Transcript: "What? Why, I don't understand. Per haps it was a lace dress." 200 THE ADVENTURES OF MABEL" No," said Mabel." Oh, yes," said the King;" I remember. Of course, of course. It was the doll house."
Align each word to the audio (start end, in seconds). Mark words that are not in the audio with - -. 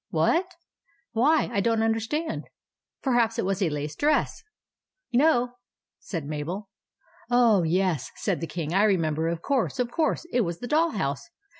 "What? 0.09 0.55
Why, 1.11 1.51
I 1.53 1.59
don't 1.59 1.83
understand. 1.83 2.45
Per 3.03 3.13
haps 3.13 3.37
it 3.37 3.45
was 3.45 3.61
a 3.61 3.69
lace 3.69 3.95
dress." 3.95 4.41
200 5.13 5.29
THE 5.29 5.29
ADVENTURES 5.29 5.43
OF 5.43 5.43
MABEL" 5.43 5.47
No," 5.51 5.57
said 5.99 6.25
Mabel." 6.25 6.69
Oh, 7.29 7.61
yes," 7.61 8.09
said 8.15 8.41
the 8.41 8.47
King;" 8.47 8.73
I 8.73 8.85
remember. 8.85 9.27
Of 9.27 9.43
course, 9.43 9.77
of 9.77 9.91
course. 9.91 10.25
It 10.33 10.41
was 10.41 10.57
the 10.57 10.65
doll 10.65 10.89
house." 10.89 11.29